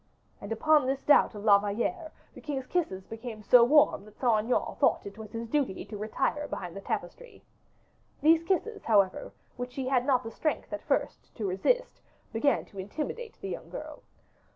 And 0.41 0.51
upon 0.51 0.87
this 0.87 1.03
doubt 1.03 1.35
of 1.35 1.43
La 1.43 1.59
Valliere, 1.59 2.11
the 2.33 2.41
king's 2.41 2.65
kisses 2.65 3.05
became 3.05 3.43
so 3.43 3.63
warm 3.63 4.03
that 4.05 4.17
Saint 4.19 4.45
Aignan 4.45 4.75
thought 4.79 5.05
it 5.05 5.19
was 5.19 5.31
his 5.31 5.47
duty 5.47 5.85
to 5.85 5.95
retire 5.95 6.47
behind 6.47 6.75
the 6.75 6.81
tapestry. 6.81 7.43
These 8.19 8.41
kisses, 8.41 8.83
however, 8.85 9.31
which 9.57 9.73
she 9.73 9.87
had 9.89 10.03
not 10.07 10.23
the 10.23 10.31
strength 10.31 10.73
at 10.73 10.81
first 10.81 11.35
to 11.35 11.45
resist, 11.47 12.01
began 12.33 12.65
to 12.65 12.79
intimidate 12.79 13.39
the 13.41 13.49
young 13.49 13.69
girl. 13.69 14.01